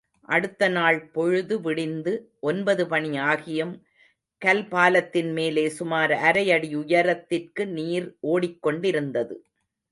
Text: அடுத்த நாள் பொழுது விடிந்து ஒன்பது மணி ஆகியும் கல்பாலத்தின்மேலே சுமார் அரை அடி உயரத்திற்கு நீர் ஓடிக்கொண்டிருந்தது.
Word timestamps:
அடுத்த 0.27 0.67
நாள் 0.69 0.97
பொழுது 1.11 1.55
விடிந்து 1.61 2.13
ஒன்பது 2.39 2.83
மணி 2.87 3.11
ஆகியும் 3.21 3.73
கல்பாலத்தின்மேலே 4.41 5.67
சுமார் 5.69 6.13
அரை 6.27 6.45
அடி 6.51 6.69
உயரத்திற்கு 6.75 7.65
நீர் 7.77 8.07
ஓடிக்கொண்டிருந்தது. 8.27 9.35